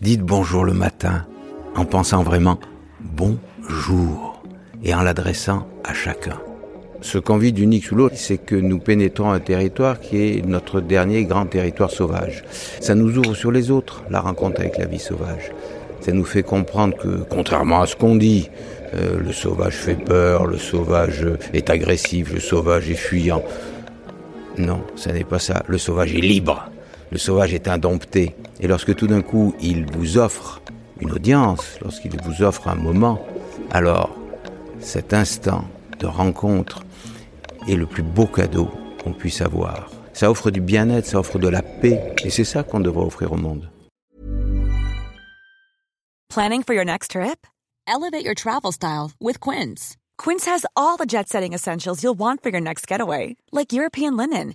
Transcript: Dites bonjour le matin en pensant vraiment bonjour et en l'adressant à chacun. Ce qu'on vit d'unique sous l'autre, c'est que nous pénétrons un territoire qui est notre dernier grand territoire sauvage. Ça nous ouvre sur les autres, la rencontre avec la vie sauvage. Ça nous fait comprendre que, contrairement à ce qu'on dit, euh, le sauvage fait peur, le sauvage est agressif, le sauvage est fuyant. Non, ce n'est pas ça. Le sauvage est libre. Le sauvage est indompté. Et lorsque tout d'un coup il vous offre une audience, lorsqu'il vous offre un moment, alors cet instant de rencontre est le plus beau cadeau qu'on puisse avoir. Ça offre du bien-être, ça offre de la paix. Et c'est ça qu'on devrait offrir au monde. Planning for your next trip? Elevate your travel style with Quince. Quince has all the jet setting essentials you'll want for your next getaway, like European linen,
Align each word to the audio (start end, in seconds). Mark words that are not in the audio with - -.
Dites 0.00 0.22
bonjour 0.22 0.64
le 0.64 0.74
matin 0.74 1.26
en 1.74 1.84
pensant 1.84 2.22
vraiment 2.22 2.60
bonjour 3.00 4.40
et 4.84 4.94
en 4.94 5.02
l'adressant 5.02 5.66
à 5.82 5.92
chacun. 5.92 6.38
Ce 7.00 7.18
qu'on 7.18 7.36
vit 7.36 7.52
d'unique 7.52 7.86
sous 7.86 7.96
l'autre, 7.96 8.14
c'est 8.16 8.38
que 8.38 8.54
nous 8.54 8.78
pénétrons 8.78 9.32
un 9.32 9.40
territoire 9.40 9.98
qui 9.98 10.18
est 10.18 10.46
notre 10.46 10.80
dernier 10.80 11.24
grand 11.24 11.46
territoire 11.46 11.90
sauvage. 11.90 12.44
Ça 12.80 12.94
nous 12.94 13.18
ouvre 13.18 13.34
sur 13.34 13.50
les 13.50 13.72
autres, 13.72 14.04
la 14.08 14.20
rencontre 14.20 14.60
avec 14.60 14.78
la 14.78 14.86
vie 14.86 15.00
sauvage. 15.00 15.50
Ça 16.00 16.12
nous 16.12 16.24
fait 16.24 16.44
comprendre 16.44 16.96
que, 16.96 17.24
contrairement 17.28 17.80
à 17.80 17.86
ce 17.86 17.96
qu'on 17.96 18.14
dit, 18.14 18.50
euh, 18.94 19.18
le 19.18 19.32
sauvage 19.32 19.74
fait 19.74 19.96
peur, 19.96 20.46
le 20.46 20.58
sauvage 20.58 21.26
est 21.52 21.70
agressif, 21.70 22.32
le 22.32 22.40
sauvage 22.40 22.88
est 22.88 22.94
fuyant. 22.94 23.42
Non, 24.58 24.80
ce 24.94 25.10
n'est 25.10 25.24
pas 25.24 25.40
ça. 25.40 25.64
Le 25.66 25.76
sauvage 25.76 26.14
est 26.14 26.20
libre. 26.20 26.70
Le 27.10 27.18
sauvage 27.18 27.54
est 27.54 27.68
indompté. 27.68 28.34
Et 28.60 28.66
lorsque 28.66 28.94
tout 28.94 29.06
d'un 29.06 29.22
coup 29.22 29.54
il 29.60 29.90
vous 29.92 30.18
offre 30.18 30.60
une 31.00 31.12
audience, 31.12 31.78
lorsqu'il 31.82 32.20
vous 32.20 32.42
offre 32.42 32.68
un 32.68 32.74
moment, 32.74 33.24
alors 33.70 34.10
cet 34.80 35.12
instant 35.12 35.64
de 35.98 36.06
rencontre 36.06 36.82
est 37.68 37.76
le 37.76 37.86
plus 37.86 38.02
beau 38.02 38.26
cadeau 38.26 38.70
qu'on 39.02 39.12
puisse 39.12 39.40
avoir. 39.40 39.90
Ça 40.12 40.30
offre 40.30 40.50
du 40.50 40.60
bien-être, 40.60 41.06
ça 41.06 41.20
offre 41.20 41.38
de 41.38 41.48
la 41.48 41.62
paix. 41.62 42.14
Et 42.24 42.30
c'est 42.30 42.44
ça 42.44 42.62
qu'on 42.62 42.80
devrait 42.80 43.04
offrir 43.04 43.32
au 43.32 43.36
monde. 43.36 43.70
Planning 46.28 46.62
for 46.62 46.74
your 46.74 46.84
next 46.84 47.12
trip? 47.12 47.46
Elevate 47.86 48.24
your 48.24 48.34
travel 48.34 48.72
style 48.72 49.12
with 49.20 49.40
Quince. 49.40 49.96
Quince 50.18 50.44
has 50.46 50.66
all 50.76 50.96
the 50.96 51.06
jet 51.06 51.28
setting 51.28 51.54
essentials 51.54 52.02
you'll 52.02 52.18
want 52.18 52.42
for 52.42 52.50
your 52.50 52.60
next 52.60 52.86
getaway, 52.86 53.36
like 53.52 53.72
European 53.72 54.16
linen, 54.16 54.54